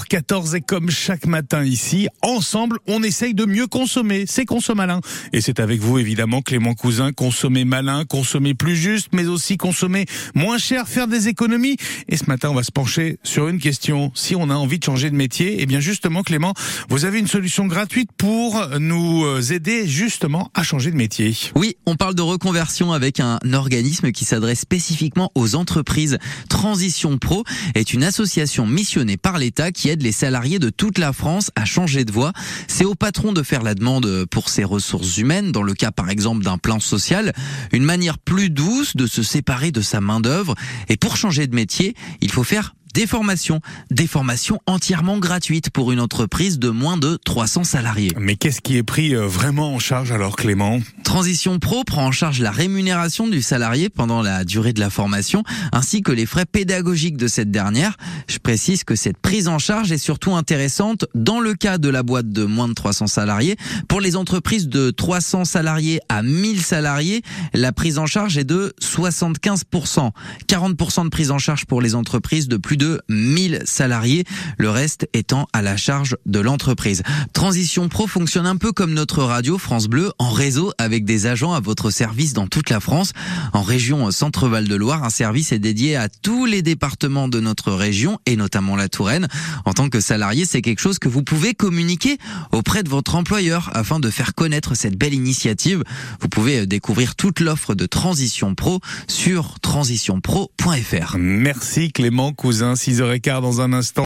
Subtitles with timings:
[0.00, 4.24] 14 et comme chaque matin ici, ensemble, on essaye de mieux consommer.
[4.26, 5.02] C'est malin.
[5.34, 10.06] Et c'est avec vous, évidemment, Clément Cousin, consommer malin, consommer plus juste, mais aussi consommer
[10.34, 11.76] moins cher, faire des économies.
[12.08, 14.12] Et ce matin, on va se pencher sur une question.
[14.14, 16.54] Si on a envie de changer de métier, eh bien, justement, Clément,
[16.88, 21.36] vous avez une solution gratuite pour nous euh, aider, justement, à changer de métier.
[21.54, 26.16] Oui, on parle de reconversion avec un organisme qui s'adresse spécifiquement aux entreprises.
[26.48, 31.12] Transition Pro est une association missionnée par l'État qui aide les salariés de toute la
[31.12, 32.32] France à changer de voie.
[32.68, 36.10] C'est au patron de faire la demande pour ses ressources humaines, dans le cas par
[36.10, 37.32] exemple d'un plan social,
[37.72, 40.54] une manière plus douce de se séparer de sa main-d'œuvre.
[40.88, 43.60] Et pour changer de métier, il faut faire des formations,
[43.90, 48.12] des formations entièrement gratuites pour une entreprise de moins de 300 salariés.
[48.18, 50.80] Mais qu'est-ce qui est pris euh, vraiment en charge alors Clément?
[51.04, 55.42] Transition Pro prend en charge la rémunération du salarié pendant la durée de la formation
[55.72, 57.96] ainsi que les frais pédagogiques de cette dernière.
[58.28, 62.02] Je précise que cette prise en charge est surtout intéressante dans le cas de la
[62.02, 63.56] boîte de moins de 300 salariés.
[63.88, 67.22] Pour les entreprises de 300 salariés à 1000 salariés,
[67.54, 70.10] la prise en charge est de 75%.
[70.46, 74.24] 40% de prise en charge pour les entreprises de plus de de 1000 salariés,
[74.58, 77.04] le reste étant à la charge de l'entreprise.
[77.32, 81.52] Transition Pro fonctionne un peu comme notre radio France Bleu en réseau avec des agents
[81.52, 83.12] à votre service dans toute la France.
[83.52, 87.70] En région Centre-Val de Loire, un service est dédié à tous les départements de notre
[87.70, 89.28] région et notamment la Touraine.
[89.64, 92.18] En tant que salarié, c'est quelque chose que vous pouvez communiquer
[92.50, 95.84] auprès de votre employeur afin de faire connaître cette belle initiative.
[96.20, 101.16] Vous pouvez découvrir toute l'offre de Transition Pro sur transitionpro.fr.
[101.16, 102.71] Merci Clément Cousin.
[102.74, 104.00] 6h15 dans un instant.